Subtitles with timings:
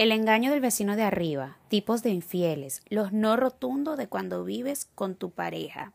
[0.00, 4.88] El engaño del vecino de arriba, tipos de infieles, los no rotundos de cuando vives
[4.94, 5.92] con tu pareja.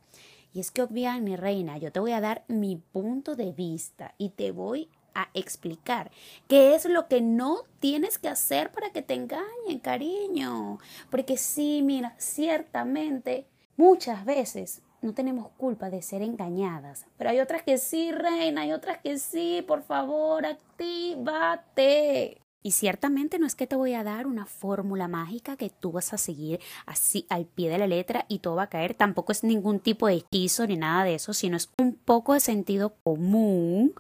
[0.54, 4.30] Y es que, mi reina, yo te voy a dar mi punto de vista y
[4.30, 6.12] te voy a explicar
[6.48, 10.78] qué es lo que no tienes que hacer para que te engañen, cariño.
[11.10, 17.64] Porque sí, mira, ciertamente muchas veces no tenemos culpa de ser engañadas, pero hay otras
[17.64, 22.45] que sí, reina, hay otras que sí, por favor, actívate.
[22.66, 26.14] Y ciertamente no es que te voy a dar una fórmula mágica que tú vas
[26.14, 28.96] a seguir así al pie de la letra y todo va a caer.
[28.96, 32.40] Tampoco es ningún tipo de hechizo ni nada de eso, sino es un poco de
[32.40, 33.94] sentido común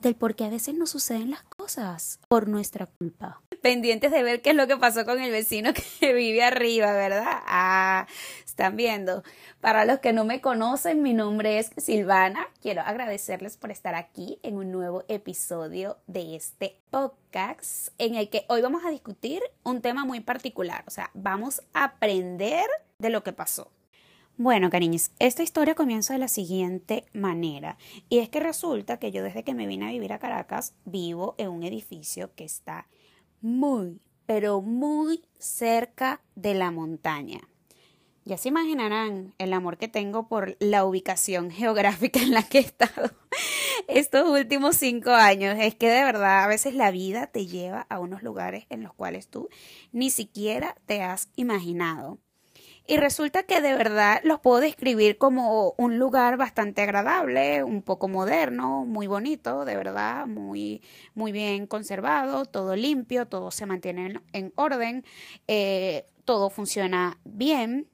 [0.00, 3.42] del por qué a veces no suceden las cosas por nuestra culpa.
[3.66, 7.42] Pendientes de ver qué es lo que pasó con el vecino que vive arriba, ¿verdad?
[7.46, 8.06] Ah,
[8.44, 9.24] están viendo.
[9.60, 12.46] Para los que no me conocen, mi nombre es Silvana.
[12.62, 18.44] Quiero agradecerles por estar aquí en un nuevo episodio de este podcast en el que
[18.48, 20.84] hoy vamos a discutir un tema muy particular.
[20.86, 22.66] O sea, vamos a aprender
[22.98, 23.72] de lo que pasó.
[24.38, 27.78] Bueno, cariños, esta historia comienza de la siguiente manera.
[28.08, 31.34] Y es que resulta que yo desde que me vine a vivir a Caracas vivo
[31.38, 32.86] en un edificio que está
[33.46, 37.48] muy, pero muy cerca de la montaña.
[38.24, 42.62] Ya se imaginarán el amor que tengo por la ubicación geográfica en la que he
[42.62, 43.12] estado
[43.86, 45.56] estos últimos cinco años.
[45.60, 48.92] Es que de verdad a veces la vida te lleva a unos lugares en los
[48.92, 49.48] cuales tú
[49.92, 52.18] ni siquiera te has imaginado.
[52.88, 58.06] Y resulta que de verdad los puedo describir como un lugar bastante agradable, un poco
[58.06, 60.82] moderno, muy bonito, de verdad, muy,
[61.14, 65.04] muy bien conservado, todo limpio, todo se mantiene en, orden,
[65.48, 67.88] eh, todo funciona bien.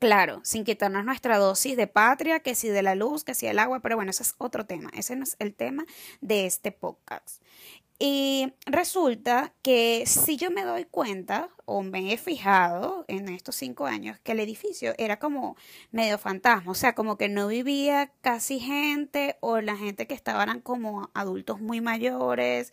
[0.00, 3.58] Claro, sin quitarnos nuestra dosis de patria, que si de la luz, que si del
[3.58, 5.84] agua, pero bueno, ese es otro tema, ese no es el tema
[6.20, 7.42] de este podcast.
[8.00, 13.86] Y resulta que si yo me doy cuenta o me he fijado en estos cinco
[13.86, 15.56] años que el edificio era como
[15.90, 20.60] medio fantasma, o sea, como que no vivía casi gente o la gente que estaban
[20.60, 22.72] como adultos muy mayores,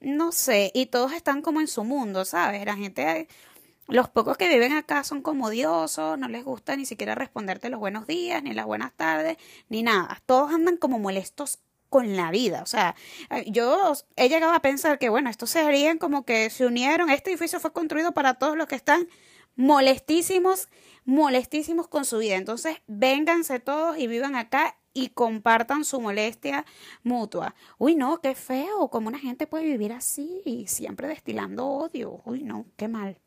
[0.00, 2.64] no sé, y todos están como en su mundo, ¿sabes?
[2.64, 3.28] La gente,
[3.88, 7.80] los pocos que viven acá son como odiosos, no les gusta ni siquiera responderte los
[7.80, 9.36] buenos días, ni las buenas tardes,
[9.68, 11.58] ni nada, todos andan como molestos
[11.92, 12.62] con la vida.
[12.62, 12.96] O sea,
[13.46, 17.10] yo he llegado a pensar que, bueno, estos serían como que se unieron.
[17.10, 19.08] Este edificio fue construido para todos los que están
[19.56, 20.68] molestísimos,
[21.04, 22.36] molestísimos con su vida.
[22.36, 26.64] Entonces, vénganse todos y vivan acá y compartan su molestia
[27.02, 27.54] mutua.
[27.76, 32.22] Uy, no, qué feo, como una gente puede vivir así, siempre destilando odio.
[32.24, 33.18] Uy, no, qué mal.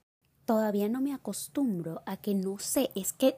[0.46, 3.38] Todavía no me acostumbro a que no sé, es que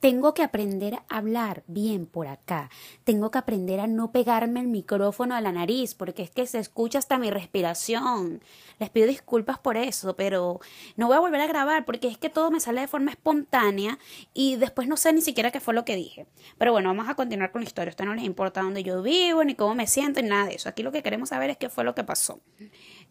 [0.00, 2.70] tengo que aprender a hablar bien por acá.
[3.04, 6.58] Tengo que aprender a no pegarme el micrófono a la nariz porque es que se
[6.58, 8.40] escucha hasta mi respiración.
[8.78, 10.60] Les pido disculpas por eso, pero
[10.96, 13.98] no voy a volver a grabar porque es que todo me sale de forma espontánea
[14.32, 16.26] y después no sé ni siquiera qué fue lo que dije.
[16.58, 17.94] Pero bueno, vamos a continuar con la historia.
[17.98, 20.68] A no les importa dónde yo vivo, ni cómo me siento, ni nada de eso.
[20.68, 22.40] Aquí lo que queremos saber es qué fue lo que pasó.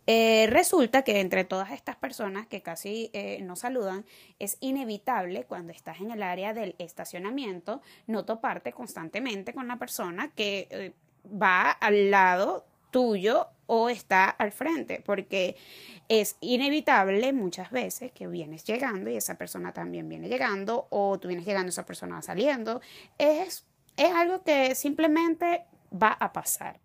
[0.09, 4.05] Eh, resulta que entre todas estas personas que casi eh, no saludan,
[4.39, 10.31] es inevitable cuando estás en el área del estacionamiento no toparte constantemente con la persona
[10.33, 10.93] que eh,
[11.29, 15.57] va al lado tuyo o está al frente, porque
[16.07, 21.27] es inevitable muchas veces que vienes llegando y esa persona también viene llegando o tú
[21.27, 22.79] vienes llegando y esa persona va saliendo.
[23.17, 23.65] Es,
[23.97, 26.79] es algo que simplemente va a pasar.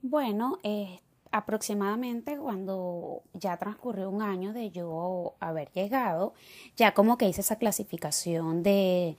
[0.00, 6.34] Bueno, este aproximadamente cuando ya transcurrió un año de yo haber llegado,
[6.76, 9.16] ya como que hice esa clasificación de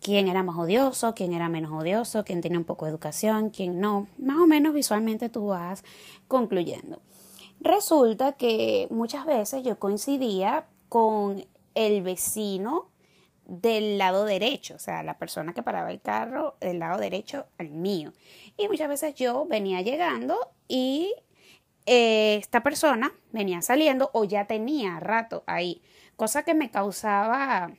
[0.00, 3.80] quién era más odioso, quién era menos odioso, quién tenía un poco de educación, quién
[3.80, 4.08] no.
[4.18, 5.84] Más o menos visualmente tú vas
[6.28, 7.00] concluyendo.
[7.60, 12.90] Resulta que muchas veces yo coincidía con el vecino
[13.46, 17.70] del lado derecho, o sea, la persona que paraba el carro del lado derecho al
[17.70, 18.12] mío.
[18.56, 20.36] Y muchas veces yo venía llegando
[20.68, 21.14] y
[21.86, 25.82] esta persona venía saliendo o ya tenía rato ahí,
[26.16, 27.72] cosa que me causaba,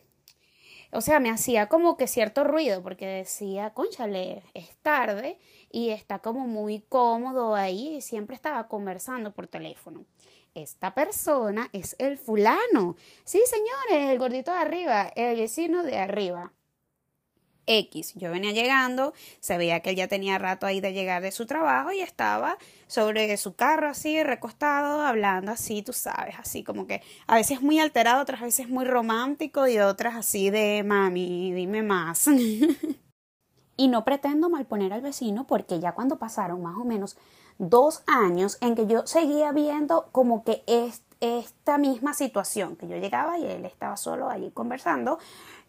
[0.92, 5.40] o sea, me hacía como que cierto ruido porque decía, conchale, es tarde
[5.72, 10.06] y está como muy cómodo ahí y siempre estaba conversando por teléfono.
[10.54, 12.96] Esta persona es el fulano.
[13.24, 16.54] Sí, señores, el gordito de arriba, el vecino de arriba.
[17.66, 18.14] X.
[18.16, 21.46] Yo venía llegando, se veía que él ya tenía rato ahí de llegar de su
[21.46, 22.58] trabajo y estaba
[22.88, 27.80] sobre su carro así, recostado, hablando así, tú sabes, así como que a veces muy
[27.80, 32.28] alterado, otras veces muy romántico y otras así de mami, dime más.
[33.78, 37.18] y no pretendo malponer al vecino porque ya cuando pasaron más o menos
[37.58, 40.64] dos años en que yo seguía viendo como que
[41.20, 45.20] esta misma situación, que yo llegaba y él estaba solo allí conversando,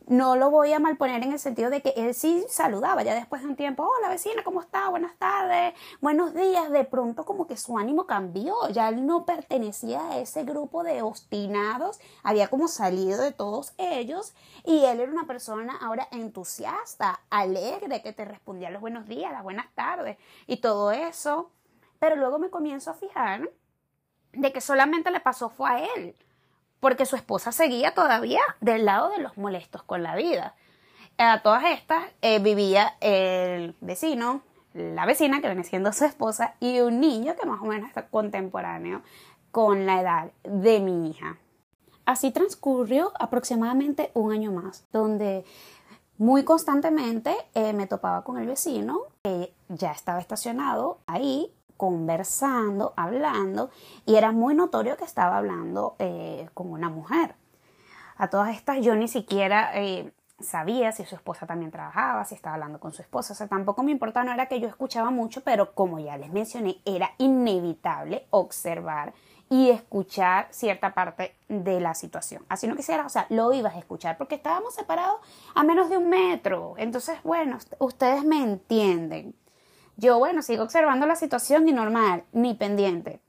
[0.07, 3.43] no lo voy a malponer en el sentido de que él sí saludaba ya después
[3.43, 4.89] de un tiempo, hola vecina, ¿cómo está?
[4.89, 6.71] Buenas tardes, buenos días.
[6.71, 11.03] De pronto como que su ánimo cambió, ya él no pertenecía a ese grupo de
[11.03, 14.35] obstinados, había como salido de todos ellos
[14.65, 19.43] y él era una persona ahora entusiasta, alegre, que te respondía los buenos días, las
[19.43, 21.51] buenas tardes y todo eso.
[21.99, 23.49] Pero luego me comienzo a fijar
[24.33, 26.15] de que solamente le pasó fue a él
[26.85, 30.55] porque su esposa seguía todavía del lado de los molestos con la vida.
[31.17, 34.43] A todas estas eh, vivía el vecino,
[34.75, 38.09] la vecina que viene siendo su esposa y un niño que más o menos está
[38.09, 39.01] contemporáneo
[39.51, 41.39] con la edad de mi hija.
[42.05, 45.47] Así transcurrió aproximadamente un año más, donde
[46.19, 53.71] muy constantemente eh, me topaba con el vecino que ya estaba estacionado ahí conversando, hablando,
[54.07, 57.35] y era muy notorio que estaba hablando eh, con una mujer.
[58.17, 62.55] A todas estas yo ni siquiera eh, sabía si su esposa también trabajaba, si estaba
[62.55, 65.43] hablando con su esposa, o sea, tampoco me importaba, no era que yo escuchaba mucho,
[65.43, 69.15] pero como ya les mencioné, era inevitable observar
[69.51, 72.45] y escuchar cierta parte de la situación.
[72.49, 75.19] Así no quisiera, o sea, lo ibas a escuchar porque estábamos separados
[75.55, 76.75] a menos de un metro.
[76.79, 79.35] Entonces, bueno, ustedes me entienden.
[79.97, 83.21] Yo, bueno, sigo observando la situación y normal, ni pendiente.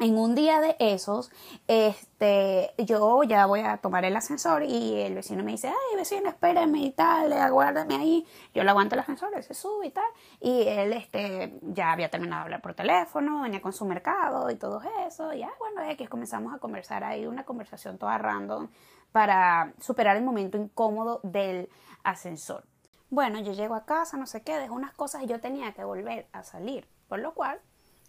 [0.00, 1.30] En un día de esos,
[1.68, 6.30] este, yo ya voy a tomar el ascensor y el vecino me dice, ay, vecino,
[6.30, 8.26] espérame y tal, aguárdame ahí.
[8.54, 10.08] Yo le aguanto el ascensor, se sube y tal.
[10.40, 14.54] Y él, este, ya había terminado de hablar por teléfono, venía con su mercado y
[14.56, 15.34] todo eso.
[15.34, 18.68] Y, ah, bueno, es que comenzamos a conversar ahí, una conversación toda random
[19.12, 21.68] para superar el momento incómodo del
[22.04, 22.64] ascensor.
[23.10, 25.82] Bueno, yo llego a casa, no sé qué, dejo unas cosas y yo tenía que
[25.82, 26.88] volver a salir.
[27.08, 27.60] Por lo cual,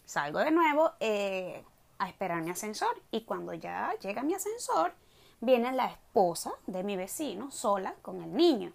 [0.06, 1.65] salgo de nuevo eh,
[1.98, 3.01] a esperar mi ascensor.
[3.09, 4.94] Y cuando ya llega mi ascensor,
[5.39, 8.74] viene la esposa de mi vecino sola con el niño.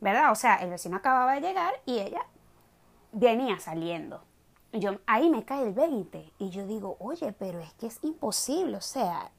[0.00, 0.32] ¿Verdad?
[0.32, 2.26] O sea, el vecino acababa de llegar y ella
[3.12, 4.24] venía saliendo.
[4.72, 8.76] Yo, ahí me cae el 20 y yo digo, oye, pero es que es imposible,
[8.76, 9.30] o sea,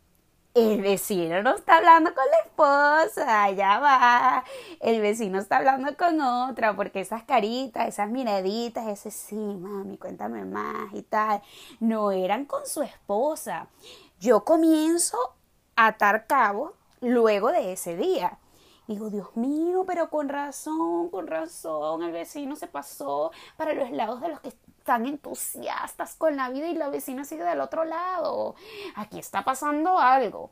[0.54, 4.44] el vecino no está hablando con la esposa, ya va,
[4.80, 10.46] el vecino está hablando con otra, porque esas caritas, esas miraditas, ese sí, mami, cuéntame
[10.46, 11.42] más y tal,
[11.80, 13.68] no eran con su esposa.
[14.20, 15.18] Yo comienzo
[15.76, 18.40] a atar cabo luego de ese día.
[18.88, 24.22] Digo, Dios mío, pero con razón, con razón, el vecino se pasó para los lados
[24.22, 24.54] de los que
[24.88, 28.56] están entusiastas con la vida y la vecina sigue del otro lado.
[28.96, 30.52] Aquí está pasando algo.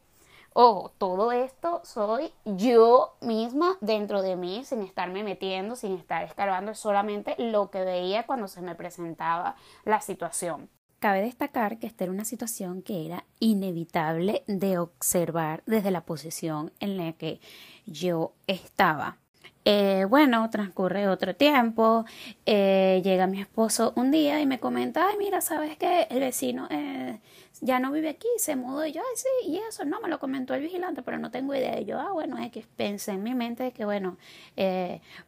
[0.51, 6.73] Ojo, todo esto soy yo misma dentro de mí, sin estarme metiendo, sin estar escarbando,
[6.73, 9.55] es solamente lo que veía cuando se me presentaba
[9.85, 10.69] la situación.
[10.99, 16.73] Cabe destacar que esta era una situación que era inevitable de observar desde la posición
[16.81, 17.39] en la que
[17.85, 19.17] yo estaba.
[19.65, 22.05] Eh, bueno, transcurre otro tiempo,
[22.45, 26.07] eh, llega mi esposo un día y me comenta, ay, mira, ¿sabes qué?
[26.09, 27.19] El vecino eh,
[27.61, 30.19] ya no vive aquí, se mudó y yo, ay, sí, y eso, no, me lo
[30.19, 31.79] comentó el vigilante, pero no tengo idea.
[31.79, 34.17] Y yo, ah, bueno, es que pensé en mi mente que, bueno,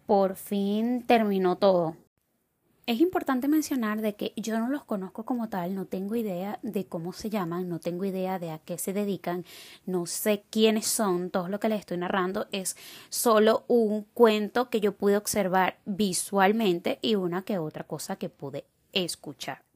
[0.05, 1.95] por fin terminó todo.
[2.87, 6.85] Es importante mencionar de que yo no los conozco como tal, no tengo idea de
[6.85, 9.43] cómo se llaman, no tengo idea de a qué se dedican,
[9.85, 12.77] no sé quiénes son, todo lo que les estoy narrando es
[13.09, 18.63] solo un cuento que yo pude observar visualmente y una que otra cosa que pude
[18.93, 19.66] escuchar.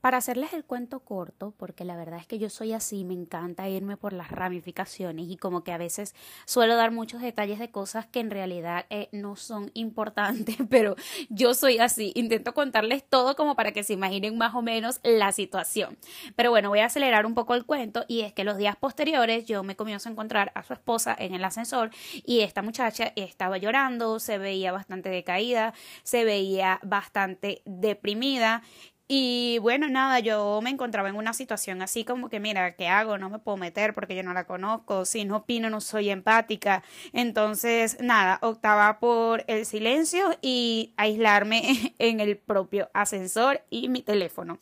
[0.00, 3.68] Para hacerles el cuento corto, porque la verdad es que yo soy así, me encanta
[3.68, 8.06] irme por las ramificaciones y como que a veces suelo dar muchos detalles de cosas
[8.06, 10.94] que en realidad eh, no son importantes, pero
[11.28, 15.32] yo soy así, intento contarles todo como para que se imaginen más o menos la
[15.32, 15.98] situación.
[16.36, 19.46] Pero bueno, voy a acelerar un poco el cuento y es que los días posteriores
[19.46, 21.90] yo me comienzo a encontrar a su esposa en el ascensor
[22.24, 25.74] y esta muchacha estaba llorando, se veía bastante decaída,
[26.04, 28.62] se veía bastante deprimida
[29.08, 33.18] y bueno, nada, yo me encontraba en una situación así como que, mira, ¿qué hago?
[33.18, 36.82] No me puedo meter porque yo no la conozco, si no opino no soy empática.
[37.12, 44.58] Entonces, nada, optaba por el silencio y aislarme en el propio ascensor y mi teléfono.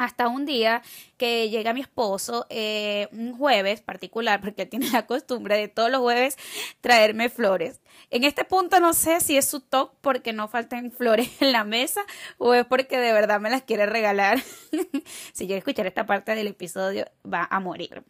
[0.00, 0.80] Hasta un día
[1.18, 5.90] que llega mi esposo, eh, un jueves particular, porque él tiene la costumbre de todos
[5.90, 6.38] los jueves
[6.80, 7.82] traerme flores.
[8.08, 11.64] En este punto no sé si es su toque porque no faltan flores en la
[11.64, 12.00] mesa
[12.38, 14.38] o es porque de verdad me las quiere regalar.
[15.34, 18.02] si quiere escuchar esta parte del episodio, va a morir.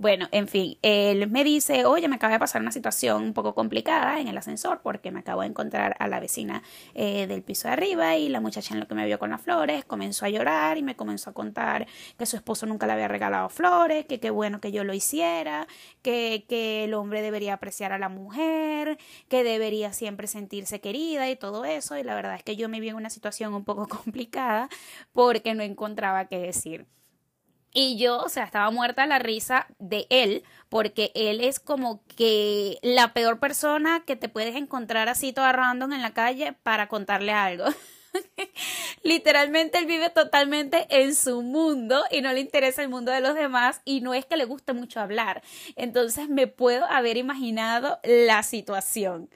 [0.00, 3.54] Bueno, en fin, él me dice, oye, me acaba de pasar una situación un poco
[3.54, 6.62] complicada en el ascensor porque me acabo de encontrar a la vecina
[6.94, 9.42] eh, del piso de arriba y la muchacha en lo que me vio con las
[9.42, 11.86] flores comenzó a llorar y me comenzó a contar
[12.16, 15.68] que su esposo nunca le había regalado flores, que qué bueno que yo lo hiciera,
[16.00, 18.96] que, que el hombre debería apreciar a la mujer,
[19.28, 21.98] que debería siempre sentirse querida y todo eso.
[21.98, 24.70] Y la verdad es que yo me vi en una situación un poco complicada
[25.12, 26.86] porque no encontraba qué decir.
[27.72, 32.78] Y yo, o sea, estaba muerta la risa de él, porque él es como que
[32.82, 37.32] la peor persona que te puedes encontrar así toda random en la calle para contarle
[37.32, 37.66] algo.
[39.04, 43.34] Literalmente él vive totalmente en su mundo y no le interesa el mundo de los
[43.34, 45.42] demás y no es que le guste mucho hablar.
[45.76, 49.30] Entonces me puedo haber imaginado la situación.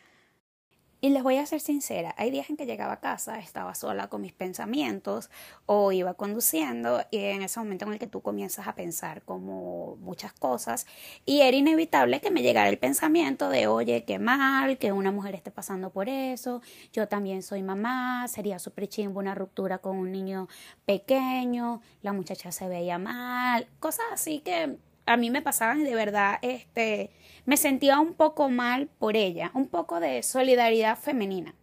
[1.05, 4.09] Y les voy a ser sincera, hay días en que llegaba a casa, estaba sola
[4.09, 5.29] con mis pensamientos
[5.67, 9.97] o iba conduciendo y en ese momento en el que tú comienzas a pensar como
[9.97, 10.87] muchas cosas
[11.27, 15.35] y era inevitable que me llegara el pensamiento de, oye, qué mal, que una mujer
[15.35, 20.11] esté pasando por eso, yo también soy mamá, sería súper chimbo una ruptura con un
[20.11, 20.49] niño
[20.87, 25.95] pequeño, la muchacha se veía mal, cosas así que a mí me pasaban y de
[25.95, 27.11] verdad este
[27.45, 31.55] me sentía un poco mal por ella, un poco de solidaridad femenina.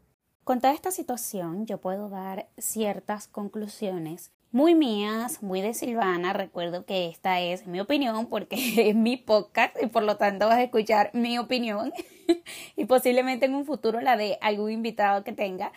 [0.44, 6.34] Con toda esta situación yo puedo dar ciertas conclusiones muy mías, muy de Silvana.
[6.34, 8.58] Recuerdo que esta es mi opinión porque
[8.90, 11.94] es mi podcast y por lo tanto vas a escuchar mi opinión
[12.76, 15.72] y posiblemente en un futuro la de algún invitado que tenga.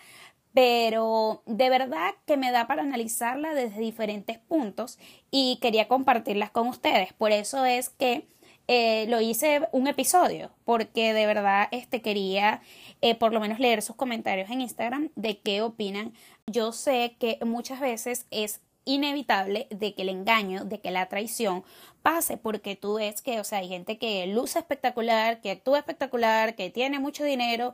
[0.55, 4.97] Pero de verdad que me da para analizarla desde diferentes puntos
[5.29, 7.11] y quería compartirlas con ustedes.
[7.11, 8.25] Por eso es que
[8.67, 12.61] eh, lo hice un episodio porque de verdad este quería
[13.01, 16.13] eh, por lo menos leer sus comentarios en Instagram de qué opinan.
[16.47, 21.63] Yo sé que muchas veces es inevitable de que el engaño, de que la traición
[22.01, 26.55] pase porque tú ves que, o sea, hay gente que luce espectacular, que actúa espectacular,
[26.55, 27.73] que tiene mucho dinero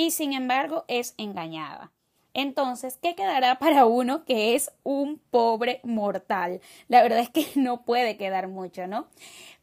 [0.00, 1.92] y sin embargo es engañada.
[2.32, 6.62] Entonces, ¿qué quedará para uno que es un pobre mortal?
[6.88, 9.08] La verdad es que no puede quedar mucho, ¿no?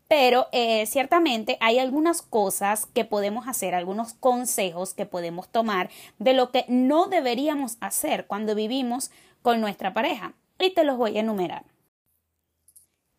[0.09, 6.33] pero eh, ciertamente hay algunas cosas que podemos hacer, algunos consejos que podemos tomar de
[6.33, 10.33] lo que no deberíamos hacer cuando vivimos con nuestra pareja.
[10.59, 11.65] Y te los voy a enumerar.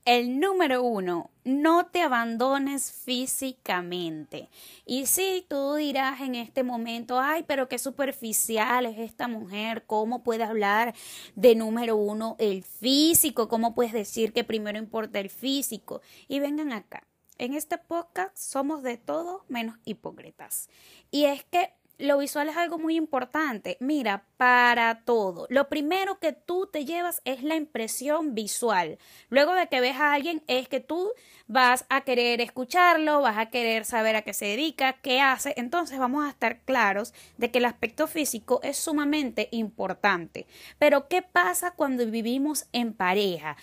[0.08, 4.48] El número uno, no te abandones físicamente.
[4.86, 10.22] Y si tú dirás en este momento, ay, pero qué superficial es esta mujer, ¿cómo
[10.22, 10.94] puede hablar
[11.34, 13.48] de número uno el físico?
[13.48, 16.00] ¿Cómo puedes decir que primero importa el físico?
[16.26, 17.06] Y vengan acá.
[17.36, 20.70] En este podcast somos de todo menos hipócritas.
[21.10, 23.76] Y es que lo visual es algo muy importante.
[23.80, 25.46] Mira, para todo.
[25.50, 28.98] Lo primero que tú te llevas es la impresión visual.
[29.30, 31.10] Luego de que ves a alguien es que tú
[31.48, 35.54] vas a querer escucharlo, vas a querer saber a qué se dedica, qué hace.
[35.56, 40.46] Entonces vamos a estar claros de que el aspecto físico es sumamente importante.
[40.78, 43.56] Pero ¿qué pasa cuando vivimos en pareja?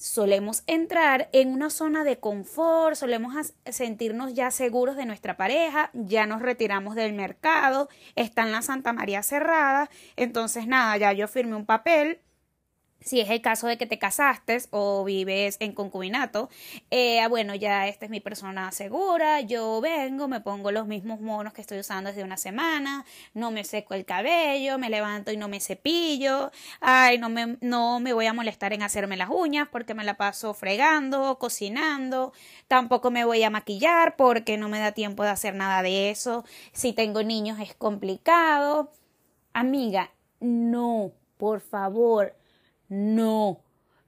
[0.00, 6.24] Solemos entrar en una zona de confort, solemos sentirnos ya seguros de nuestra pareja, ya
[6.26, 11.54] nos retiramos del mercado, está en la Santa María cerrada, entonces nada, ya yo firmé
[11.54, 12.18] un papel,
[13.00, 16.48] si es el caso de que te casaste o vives en concubinato,
[16.90, 21.52] eh, bueno, ya esta es mi persona segura, yo vengo, me pongo los mismos monos
[21.52, 23.04] que estoy usando desde una semana,
[23.34, 28.00] no me seco el cabello, me levanto y no me cepillo, ay, no me, no
[28.00, 32.32] me voy a molestar en hacerme las uñas porque me la paso fregando, cocinando,
[32.68, 36.44] tampoco me voy a maquillar porque no me da tiempo de hacer nada de eso,
[36.72, 38.90] si tengo niños es complicado.
[39.52, 42.34] Amiga, no, por favor,
[42.90, 43.60] no.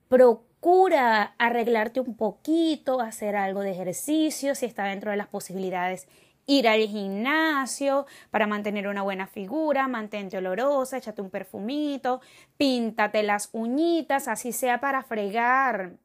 [0.09, 6.07] Procura arreglarte un poquito, hacer algo de ejercicio, si está dentro de las posibilidades
[6.47, 12.21] ir al gimnasio para mantener una buena figura, mantente olorosa, échate un perfumito,
[12.57, 15.97] píntate las uñitas, así sea para fregar.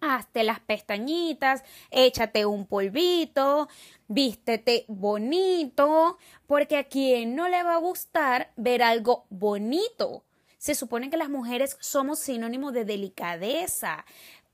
[0.00, 3.68] Hazte las pestañitas, échate un polvito,
[4.08, 10.24] vístete bonito, porque a quien no le va a gustar ver algo bonito
[10.62, 14.04] se supone que las mujeres somos sinónimo de delicadeza.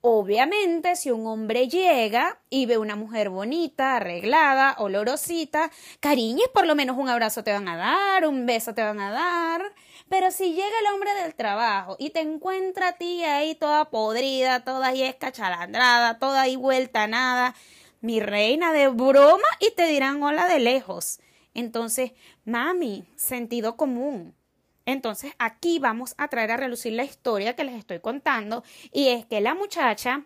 [0.01, 6.75] Obviamente, si un hombre llega y ve una mujer bonita, arreglada, olorosita, cariños, por lo
[6.75, 9.75] menos un abrazo te van a dar, un beso te van a dar.
[10.09, 14.65] Pero si llega el hombre del trabajo y te encuentra a ti ahí toda podrida,
[14.65, 17.55] toda ahí escachalandrada, toda ahí vuelta a nada,
[18.01, 21.21] mi reina de broma y te dirán hola de lejos.
[21.53, 22.13] Entonces,
[22.47, 24.38] mami, sentido común.
[24.89, 29.27] Entonces aquí vamos a traer a relucir la historia que les estoy contando y es
[29.27, 30.25] que la muchacha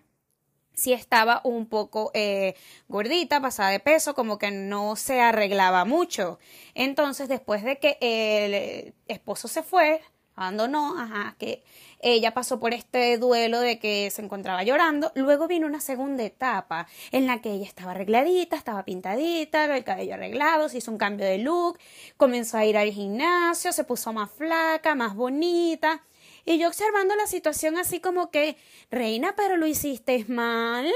[0.72, 2.54] si estaba un poco eh,
[2.86, 6.38] gordita, pasada de peso, como que no se arreglaba mucho.
[6.74, 10.00] Entonces, después de que el esposo se fue,
[10.36, 11.64] abandonó, ajá, que
[12.02, 15.12] ella pasó por este duelo de que se encontraba llorando.
[15.14, 20.14] Luego vino una segunda etapa en la que ella estaba arregladita, estaba pintadita, el cabello
[20.14, 21.78] arreglado, se hizo un cambio de look,
[22.16, 26.02] comenzó a ir al gimnasio, se puso más flaca, más bonita.
[26.44, 28.56] Y yo observando la situación así como que,
[28.90, 30.86] reina, pero lo hiciste mal.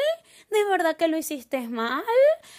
[0.51, 2.03] ¿De verdad que lo hiciste mal?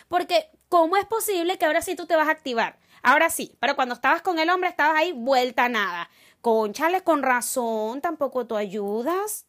[0.08, 2.80] Porque, ¿cómo es posible que ahora sí tú te vas a activar?
[3.04, 6.10] Ahora sí, pero cuando estabas con el hombre estabas ahí vuelta a nada.
[6.48, 9.46] Conchale, con razón, tampoco tú ayudas.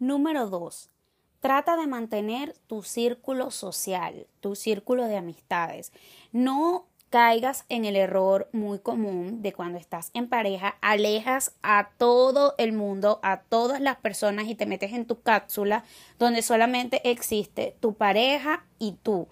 [0.00, 0.90] Número dos.
[1.38, 5.92] Trata de mantener tu círculo social, tu círculo de amistades.
[6.32, 12.56] No caigas en el error muy común de cuando estás en pareja, alejas a todo
[12.58, 15.84] el mundo, a todas las personas y te metes en tu cápsula
[16.18, 19.28] donde solamente existe tu pareja y tú.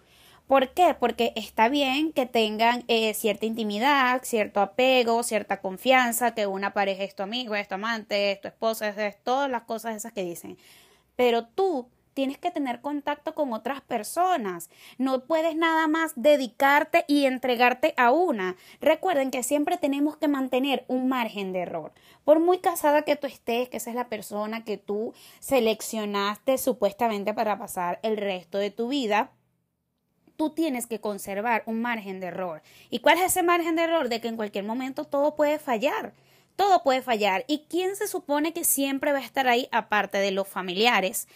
[0.49, 0.97] ¿Por qué?
[0.99, 7.05] Porque está bien que tengan eh, cierta intimidad, cierto apego, cierta confianza, que una pareja
[7.05, 10.25] es tu amigo, es tu amante, es tu esposa, es todas las cosas esas que
[10.25, 10.57] dicen.
[11.17, 14.71] Pero tú tienes que tener contacto con otras personas.
[14.97, 18.57] No puedes nada más dedicarte y entregarte a una.
[18.81, 21.93] Recuerden que siempre tenemos que mantener un margen de error.
[22.25, 27.35] Por muy casada que tú estés, que esa es la persona que tú seleccionaste supuestamente
[27.35, 29.31] para pasar el resto de tu vida,
[30.39, 32.63] tú tienes que conservar un margen de error.
[32.91, 34.09] ¿Y cuál es ese margen de error?
[34.09, 36.15] De que en cualquier momento todo puede fallar.
[36.55, 37.45] Todo puede fallar.
[37.49, 41.27] ¿Y quién se supone que siempre va a estar ahí aparte de los familiares?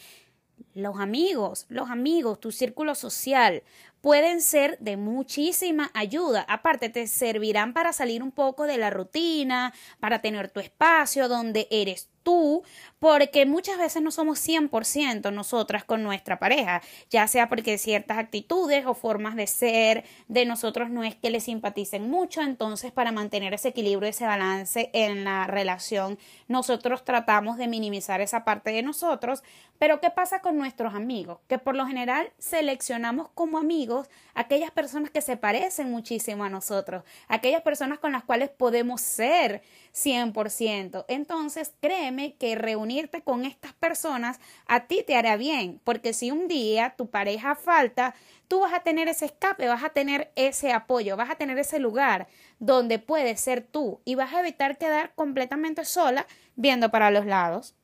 [0.73, 3.65] Los amigos, los amigos, tu círculo social
[4.01, 6.45] pueden ser de muchísima ayuda.
[6.49, 11.67] Aparte, te servirán para salir un poco de la rutina, para tener tu espacio donde
[11.73, 12.63] eres tú,
[13.03, 18.87] porque muchas veces no somos 100% nosotras con nuestra pareja, ya sea porque ciertas actitudes
[18.87, 23.55] o formas de ser de nosotros no es que le simpaticen mucho, entonces para mantener
[23.55, 26.17] ese equilibrio, ese balance en la relación,
[26.47, 29.43] nosotros tratamos de minimizar esa parte de nosotros,
[29.81, 31.41] pero ¿qué pasa con nuestros amigos?
[31.49, 37.03] Que por lo general seleccionamos como amigos aquellas personas que se parecen muchísimo a nosotros,
[37.27, 39.61] aquellas personas con las cuales podemos ser
[39.93, 41.05] 100%.
[41.09, 42.55] Entonces, créeme que
[42.93, 47.55] reunirte con estas personas a ti te hará bien, porque si un día tu pareja
[47.55, 48.15] falta,
[48.49, 51.79] tú vas a tener ese escape, vas a tener ese apoyo, vas a tener ese
[51.79, 52.29] lugar
[52.59, 57.75] donde puedes ser tú y vas a evitar quedar completamente sola viendo para los lados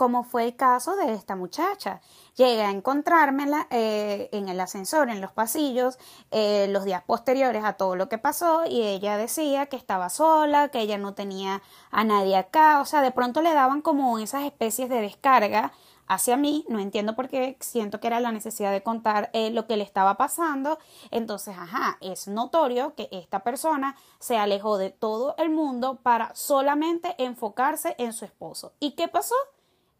[0.00, 2.00] como fue el caso de esta muchacha.
[2.34, 5.98] Llegué a encontrármela eh, en el ascensor, en los pasillos,
[6.30, 10.70] eh, los días posteriores a todo lo que pasó y ella decía que estaba sola,
[10.70, 11.60] que ella no tenía
[11.90, 15.70] a nadie acá, o sea, de pronto le daban como esas especies de descarga
[16.06, 19.66] hacia mí, no entiendo por qué, siento que era la necesidad de contar eh, lo
[19.66, 20.78] que le estaba pasando,
[21.10, 27.14] entonces, ajá, es notorio que esta persona se alejó de todo el mundo para solamente
[27.18, 28.72] enfocarse en su esposo.
[28.80, 29.34] ¿Y qué pasó?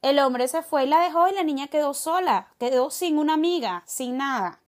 [0.03, 3.35] El hombre se fue y la dejó y la niña quedó sola, quedó sin una
[3.35, 4.63] amiga, sin nada.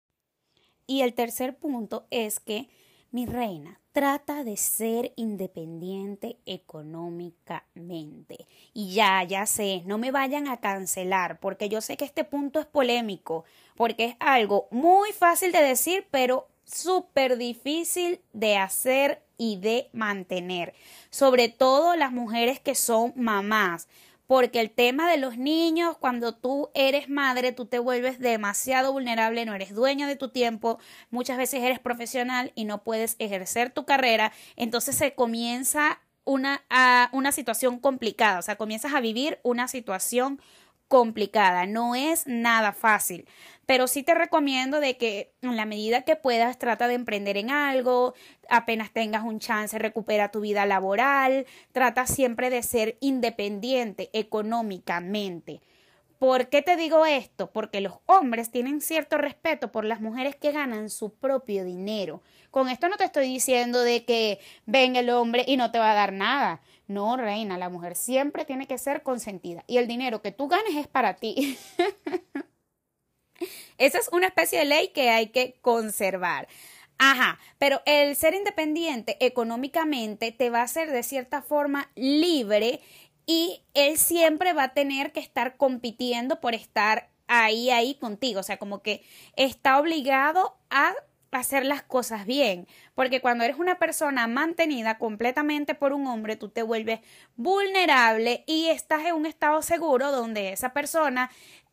[0.87, 2.69] Y el tercer punto es que,
[3.11, 8.47] mi reina, trata de ser independiente económicamente.
[8.75, 12.61] Y ya, ya sé, no me vayan a cancelar, porque yo sé que este punto
[12.61, 13.45] es polémico,
[13.77, 20.75] porque es algo muy fácil de decir, pero súper difícil de hacer y de mantener.
[21.11, 23.89] Sobre todo las mujeres que son mamás
[24.27, 29.45] porque el tema de los niños, cuando tú eres madre, tú te vuelves demasiado vulnerable,
[29.45, 30.79] no eres dueño de tu tiempo,
[31.11, 36.63] muchas veces eres profesional y no puedes ejercer tu carrera, entonces se comienza una,
[37.13, 40.41] una situación complicada, o sea, comienzas a vivir una situación
[40.89, 43.27] complicada, no es nada fácil,
[43.67, 47.51] pero sí te recomiendo de que en la medida que puedas trata de emprender en
[47.51, 48.15] algo,
[48.49, 55.61] apenas tengas un chance recupera tu vida laboral, trata siempre de ser independiente económicamente.
[56.23, 57.51] ¿Por qué te digo esto?
[57.51, 62.23] Porque los hombres tienen cierto respeto por las mujeres que ganan su propio dinero.
[62.53, 65.91] Con esto no te estoy diciendo de que venga el hombre y no te va
[65.91, 66.61] a dar nada.
[66.87, 70.77] No, reina, la mujer siempre tiene que ser consentida y el dinero que tú ganes
[70.77, 71.59] es para ti.
[73.79, 76.49] Esa es una especie de ley que hay que conservar.
[76.99, 82.81] Ajá, pero el ser independiente económicamente te va a hacer de cierta forma libre
[83.27, 88.41] y él siempre va a tener que estar compitiendo por estar ahí, ahí contigo.
[88.41, 89.03] O sea, como que
[89.37, 90.95] está obligado a
[91.33, 96.51] hacer las cosas bien, porque cuando eres una persona mantenida completamente por un hombre, tú
[96.51, 97.01] te vuelves
[97.37, 101.31] vulnerable y estás en un estado seguro donde esa persona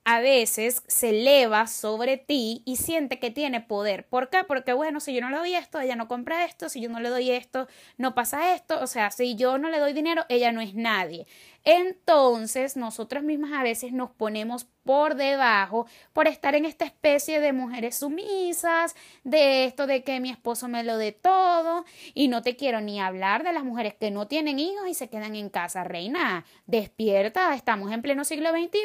[0.10, 4.08] a veces se eleva sobre ti y siente que tiene poder.
[4.08, 4.44] ¿Por qué?
[4.44, 7.00] Porque bueno, si yo no le doy esto, ella no compra esto, si yo no
[7.00, 7.68] le doy esto,
[7.98, 11.28] no pasa esto, o sea, si yo no le doy dinero, ella no es nadie.
[11.64, 17.54] Entonces, nosotras mismas a veces nos ponemos por debajo por estar en esta especie de
[17.54, 22.56] mujeres sumisas, de esto de que mi esposo me lo dé todo, y no te
[22.56, 25.84] quiero ni hablar de las mujeres que no tienen hijos y se quedan en casa.
[25.84, 28.80] Reina, despierta, estamos en pleno siglo XXI.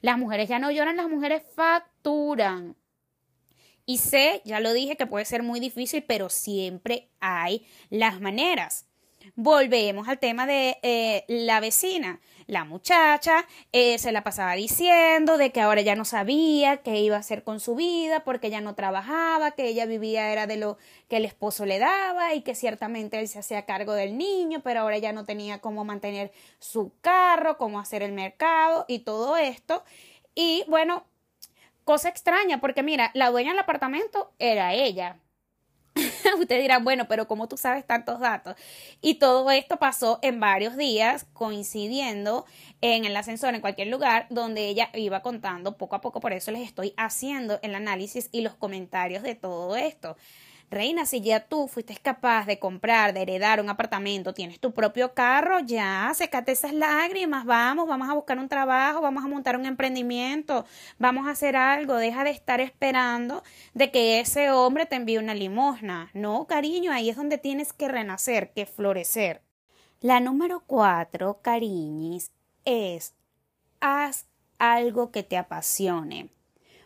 [0.00, 2.76] Las mujeres ya no lloran, las mujeres facturan.
[3.84, 8.86] Y sé, ya lo dije, que puede ser muy difícil, pero siempre hay las maneras.
[9.34, 12.20] Volvemos al tema de eh, la vecina.
[12.46, 17.16] La muchacha eh, se la pasaba diciendo de que ahora ya no sabía qué iba
[17.16, 20.76] a hacer con su vida porque ya no trabajaba, que ella vivía era de lo
[21.08, 24.80] que el esposo le daba y que ciertamente él se hacía cargo del niño, pero
[24.80, 29.84] ahora ya no tenía cómo mantener su carro, cómo hacer el mercado y todo esto.
[30.34, 31.04] Y bueno,
[31.84, 35.18] cosa extraña porque mira, la dueña del apartamento era ella,
[36.40, 38.56] Usted dirá, bueno, pero ¿cómo tú sabes tantos datos?
[39.00, 42.46] Y todo esto pasó en varios días, coincidiendo
[42.80, 46.20] en el ascensor, en cualquier lugar, donde ella iba contando poco a poco.
[46.20, 50.16] Por eso les estoy haciendo el análisis y los comentarios de todo esto.
[50.72, 55.12] Reina, si ya tú fuiste capaz de comprar, de heredar un apartamento, tienes tu propio
[55.12, 59.66] carro, ya, secate esas lágrimas, vamos, vamos a buscar un trabajo, vamos a montar un
[59.66, 60.64] emprendimiento,
[60.98, 63.42] vamos a hacer algo, deja de estar esperando
[63.74, 66.10] de que ese hombre te envíe una limosna.
[66.14, 69.42] No, cariño, ahí es donde tienes que renacer, que florecer.
[70.00, 72.32] La número cuatro, cariñis,
[72.64, 73.12] es
[73.80, 74.26] haz
[74.58, 76.30] algo que te apasione.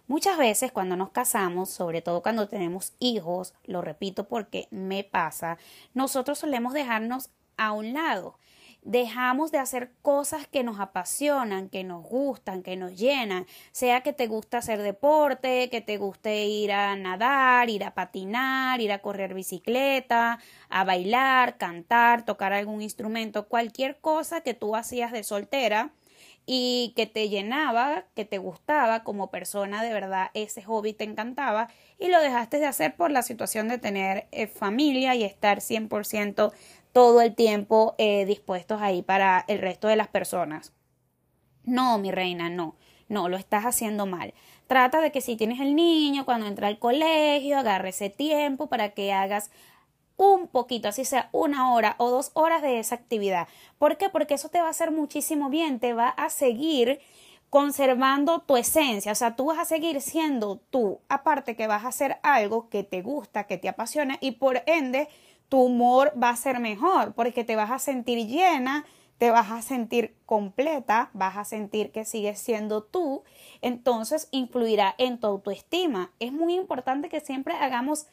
[0.09, 5.59] Muchas veces cuando nos casamos, sobre todo cuando tenemos hijos, lo repito porque me pasa,
[5.95, 8.39] nosotros solemos dejarnos a un lado.
[8.83, 14.13] Dejamos de hacer cosas que nos apasionan, que nos gustan, que nos llenan, sea que
[14.13, 19.01] te gusta hacer deporte, que te guste ir a nadar, ir a patinar, ir a
[19.01, 20.39] correr bicicleta,
[20.69, 25.91] a bailar, cantar, tocar algún instrumento, cualquier cosa que tú hacías de soltera,
[26.47, 31.69] y que te llenaba, que te gustaba como persona, de verdad ese hobby te encantaba
[31.99, 36.53] y lo dejaste de hacer por la situación de tener eh, familia y estar 100%
[36.93, 40.73] todo el tiempo eh, dispuestos ahí para el resto de las personas.
[41.65, 42.77] No, mi reina, no,
[43.09, 44.33] no, lo estás haciendo mal.
[44.69, 48.91] Trata de que si tienes el niño, cuando entra al colegio, agarre ese tiempo para
[48.91, 49.51] que hagas
[50.17, 53.49] un poquito, así sea una hora o dos horas de esa actividad.
[53.79, 54.09] ¿Por qué?
[54.09, 57.01] Porque eso te va a hacer muchísimo bien, te va a seguir
[57.51, 61.89] conservando tu esencia, o sea, tú vas a seguir siendo tú, aparte que vas a
[61.89, 65.09] hacer algo que te gusta, que te apasiona y por ende
[65.49, 68.85] tu humor va a ser mejor, porque te vas a sentir llena,
[69.19, 73.23] te vas a sentir completa, vas a sentir que sigues siendo tú,
[73.63, 76.11] entonces influirá en tu autoestima.
[76.19, 78.07] Es muy importante que siempre hagamos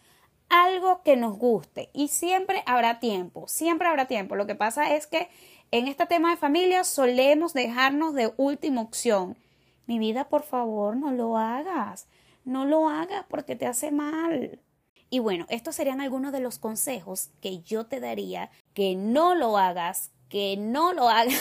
[0.54, 4.36] algo que nos guste y siempre habrá tiempo, siempre habrá tiempo.
[4.36, 5.30] Lo que pasa es que
[5.72, 9.36] en este tema de familia solemos dejarnos de última opción.
[9.88, 12.08] Mi vida, por favor, no lo hagas.
[12.46, 14.60] No lo hagas porque te hace mal.
[15.10, 19.58] Y bueno, estos serían algunos de los consejos que yo te daría que no lo
[19.58, 21.34] hagas, que no lo hagas.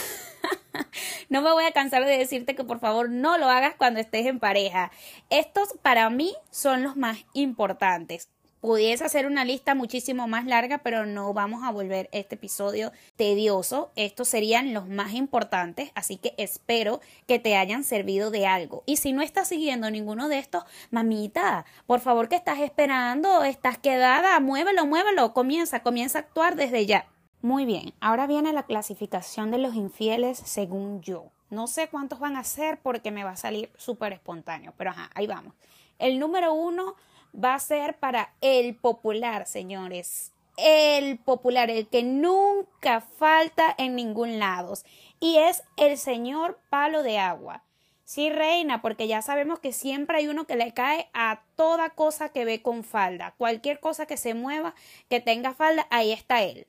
[1.28, 4.24] no me voy a cansar de decirte que por favor no lo hagas cuando estés
[4.24, 4.90] en pareja.
[5.28, 8.30] Estos para mí son los más importantes.
[8.62, 13.90] Pudiese hacer una lista muchísimo más larga, pero no vamos a volver este episodio tedioso.
[13.96, 18.84] Estos serían los más importantes, así que espero que te hayan servido de algo.
[18.86, 23.42] Y si no estás siguiendo ninguno de estos, mamita, por favor, ¿qué estás esperando?
[23.42, 24.38] ¿Estás quedada?
[24.38, 25.34] Muévelo, muévelo.
[25.34, 27.06] Comienza, comienza a actuar desde ya.
[27.40, 31.32] Muy bien, ahora viene la clasificación de los infieles según yo.
[31.50, 35.10] No sé cuántos van a ser porque me va a salir súper espontáneo, pero ajá,
[35.16, 35.52] ahí vamos.
[35.98, 36.94] El número uno
[37.32, 40.32] va a ser para el popular, señores.
[40.56, 44.74] El popular, el que nunca falta en ningún lado.
[45.20, 47.62] Y es el señor palo de agua.
[48.04, 52.28] Sí, reina, porque ya sabemos que siempre hay uno que le cae a toda cosa
[52.28, 53.34] que ve con falda.
[53.38, 54.74] Cualquier cosa que se mueva,
[55.08, 56.66] que tenga falda, ahí está él.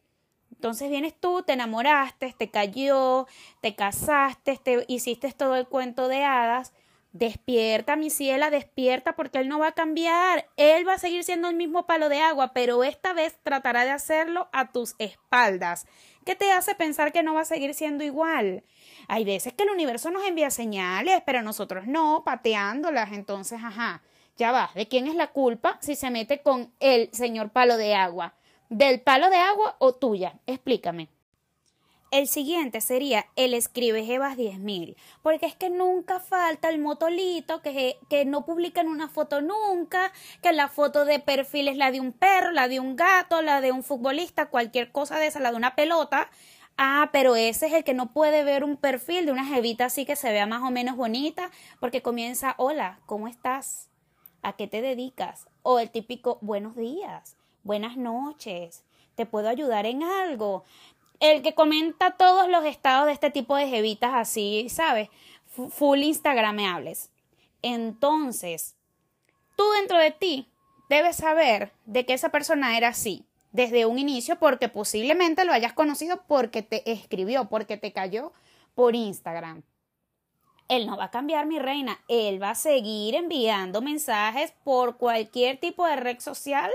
[0.51, 3.27] Entonces vienes tú, te enamoraste, te cayó,
[3.59, 6.71] te casaste, te hiciste todo el cuento de hadas
[7.13, 10.49] Despierta, mi ciela, despierta porque él no va a cambiar.
[10.57, 13.91] Él va a seguir siendo el mismo palo de agua, pero esta vez tratará de
[13.91, 15.85] hacerlo a tus espaldas.
[16.25, 18.63] ¿Qué te hace pensar que no va a seguir siendo igual?
[19.07, 23.11] Hay veces que el universo nos envía señales, pero nosotros no, pateándolas.
[23.11, 24.01] Entonces, ajá,
[24.35, 24.71] ya va.
[24.73, 28.33] ¿De quién es la culpa si se mete con el señor palo de agua?
[28.69, 30.39] ¿Del palo de agua o tuya?
[30.47, 31.09] Explícame.
[32.13, 37.97] El siguiente sería el escribe Jebas 10.000, porque es que nunca falta el motolito que,
[38.07, 40.11] que no publican una foto nunca,
[40.43, 43.61] que la foto de perfil es la de un perro, la de un gato, la
[43.61, 46.29] de un futbolista, cualquier cosa de esa, la de una pelota.
[46.77, 50.05] Ah, pero ese es el que no puede ver un perfil de una jevita así
[50.05, 51.49] que se vea más o menos bonita,
[51.79, 53.89] porque comienza, hola, ¿cómo estás?
[54.43, 55.47] ¿A qué te dedicas?
[55.63, 58.83] O el típico, buenos días, buenas noches,
[59.15, 60.63] ¿te puedo ayudar en algo?
[61.23, 65.07] El que comenta todos los estados de este tipo de jevitas así, ¿sabes?
[65.45, 67.11] Full instagrameables.
[67.61, 68.75] Entonces,
[69.55, 70.49] tú dentro de ti
[70.89, 75.71] debes saber de que esa persona era así desde un inicio porque posiblemente lo hayas
[75.71, 78.33] conocido porque te escribió, porque te cayó
[78.75, 79.63] por Instagram.
[80.67, 82.01] Él no va a cambiar, mi reina.
[82.09, 86.69] Él va a seguir enviando mensajes por cualquier tipo de red social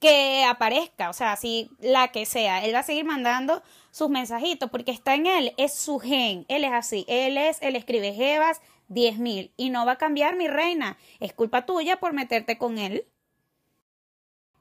[0.00, 4.70] que aparezca, o sea, si la que sea, él va a seguir mandando sus mensajitos
[4.70, 8.60] porque está en él, es su gen, él es así, él es, él escribe Jebas
[8.88, 13.06] 10.000 y no va a cambiar mi reina, es culpa tuya por meterte con él.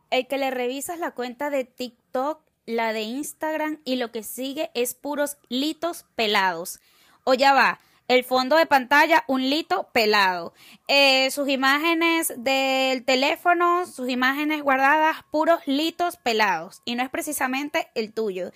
[0.09, 4.71] El que le revisas la cuenta de TikTok, la de Instagram y lo que sigue
[4.73, 6.79] es puros litos pelados.
[7.23, 10.53] O ya va, el fondo de pantalla, un lito pelado.
[10.87, 16.81] Eh, sus imágenes del teléfono, sus imágenes guardadas, puros litos pelados.
[16.85, 18.51] Y no es precisamente el tuyo.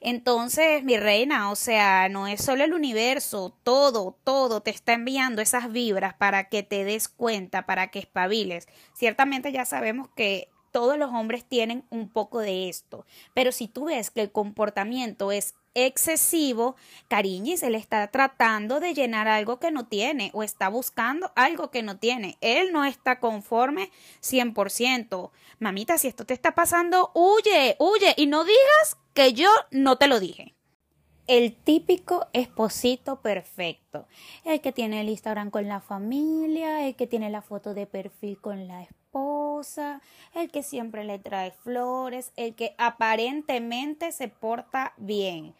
[0.00, 5.42] Entonces, mi reina, o sea, no es solo el universo, todo, todo te está enviando
[5.42, 8.66] esas vibras para que te des cuenta, para que espabiles.
[8.94, 13.86] Ciertamente ya sabemos que todos los hombres tienen un poco de esto, pero si tú
[13.86, 16.76] ves que el comportamiento es excesivo,
[17.08, 21.82] Cariñis, él está tratando de llenar algo que no tiene o está buscando algo que
[21.82, 22.36] no tiene.
[22.40, 23.90] Él no está conforme
[24.22, 25.30] 100%.
[25.58, 30.08] Mamita, si esto te está pasando, huye, huye y no digas que yo no te
[30.08, 30.54] lo dije.
[31.26, 34.08] El típico esposito perfecto.
[34.44, 38.40] El que tiene el Instagram con la familia, el que tiene la foto de perfil
[38.40, 39.49] con la esposa,
[40.34, 45.54] el que siempre le trae flores, el que aparentemente se porta bien.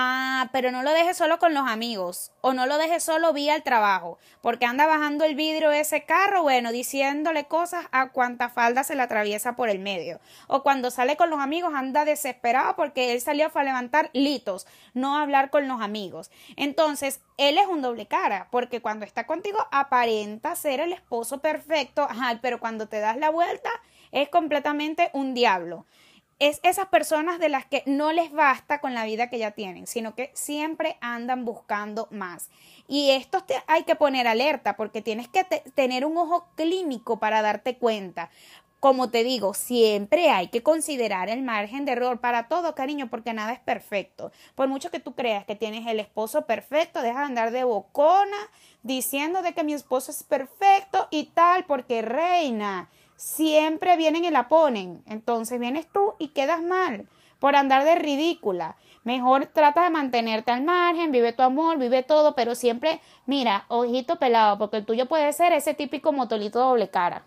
[0.00, 3.56] Ah, pero no lo dejes solo con los amigos o no lo dejes solo vía
[3.56, 8.84] el trabajo, porque anda bajando el vidrio ese carro, bueno, diciéndole cosas a cuanta falda
[8.84, 10.20] se le atraviesa por el medio.
[10.46, 15.18] O cuando sale con los amigos anda desesperado porque él salió a levantar litos, no
[15.18, 16.30] hablar con los amigos.
[16.54, 22.04] Entonces, él es un doble cara, porque cuando está contigo aparenta ser el esposo perfecto,
[22.04, 23.70] ajá, pero cuando te das la vuelta
[24.12, 25.86] es completamente un diablo
[26.38, 29.86] es esas personas de las que no les basta con la vida que ya tienen,
[29.86, 32.50] sino que siempre andan buscando más.
[32.86, 37.42] Y esto te, hay que poner alerta porque tienes que tener un ojo clínico para
[37.42, 38.30] darte cuenta.
[38.80, 43.32] Como te digo, siempre hay que considerar el margen de error para todo, cariño, porque
[43.32, 44.30] nada es perfecto.
[44.54, 48.36] Por mucho que tú creas que tienes el esposo perfecto, deja de andar de bocona
[48.84, 54.48] diciendo de que mi esposo es perfecto y tal, porque reina, siempre vienen y la
[54.48, 55.02] ponen.
[55.06, 57.06] Entonces vienes tú y quedas mal
[57.38, 58.76] por andar de ridícula.
[59.04, 64.18] Mejor trata de mantenerte al margen, vive tu amor, vive todo, pero siempre, mira, ojito
[64.18, 67.26] pelado, porque el tuyo puede ser ese típico motolito doble cara.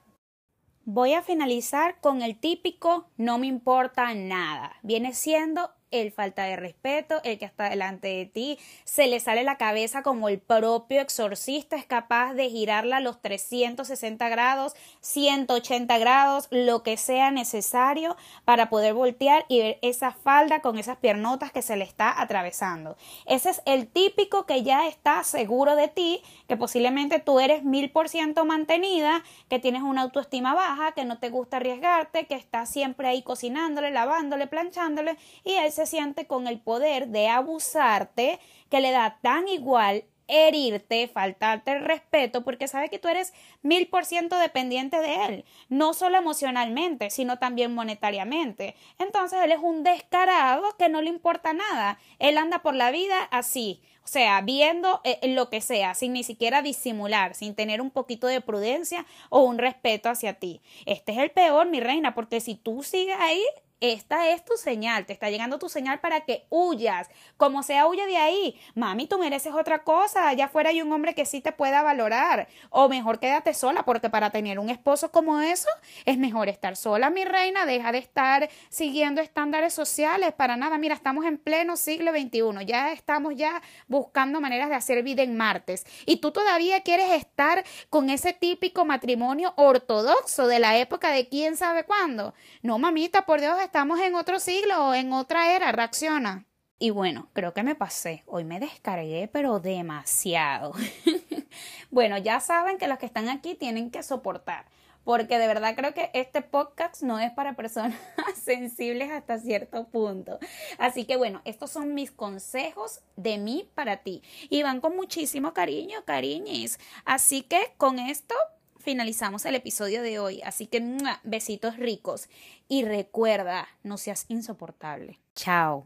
[0.85, 4.73] Voy a finalizar con el típico no me importa nada.
[4.81, 9.43] Viene siendo el falta de respeto, el que está delante de ti, se le sale
[9.43, 15.97] la cabeza como el propio exorcista es capaz de girarla a los 360 grados, 180
[15.97, 21.51] grados, lo que sea necesario para poder voltear y ver esa falda con esas piernotas
[21.51, 22.97] que se le está atravesando.
[23.25, 27.91] Ese es el típico que ya está seguro de ti, que posiblemente tú eres mil
[27.91, 32.65] por ciento mantenida, que tienes una autoestima baja, que no te gusta arriesgarte, que está
[32.65, 38.39] siempre ahí cocinándole, lavándole, planchándole y él se siente con el poder de abusarte
[38.69, 43.87] que le da tan igual herirte, faltarte el respeto, porque sabe que tú eres mil
[43.87, 48.75] por ciento dependiente de él, no solo emocionalmente, sino también monetariamente.
[48.97, 51.99] Entonces él es un descarado que no le importa nada.
[52.19, 56.23] Él anda por la vida así, o sea, viendo eh, lo que sea, sin ni
[56.23, 60.61] siquiera disimular, sin tener un poquito de prudencia o un respeto hacia ti.
[60.85, 63.43] Este es el peor, mi reina, porque si tú sigues ahí,
[63.81, 68.05] esta es tu señal, te está llegando tu señal para que huyas, como sea huye
[68.05, 68.61] de ahí.
[68.75, 72.47] Mami, tú mereces otra cosa, allá afuera hay un hombre que sí te pueda valorar,
[72.69, 75.67] o mejor quédate sola, porque para tener un esposo como eso,
[76.05, 80.93] es mejor estar sola, mi reina, deja de estar siguiendo estándares sociales, para nada, mira,
[80.93, 85.87] estamos en pleno siglo XXI, ya estamos ya buscando maneras de hacer vida en martes,
[86.05, 91.57] y tú todavía quieres estar con ese típico matrimonio ortodoxo de la época de quién
[91.57, 92.35] sabe cuándo.
[92.61, 96.45] No, mamita, por Dios, estamos en otro siglo, en otra era, reacciona.
[96.77, 98.21] Y bueno, creo que me pasé.
[98.25, 100.73] Hoy me descargué, pero demasiado.
[101.89, 104.65] bueno, ya saben que los que están aquí tienen que soportar
[105.05, 107.97] porque de verdad creo que este podcast no es para personas
[108.35, 110.37] sensibles hasta cierto punto.
[110.77, 115.53] Así que bueno, estos son mis consejos de mí para ti y van con muchísimo
[115.53, 116.77] cariño, cariñes.
[117.05, 118.35] Así que con esto
[118.81, 120.41] finalizamos el episodio de hoy.
[120.43, 120.81] Así que
[121.23, 122.27] besitos ricos
[122.67, 125.19] y recuerda, no seas insoportable.
[125.35, 125.85] Chao.